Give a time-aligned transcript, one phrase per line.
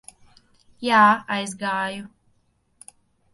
[0.87, 1.01] Jā,
[1.35, 2.09] aizgāju.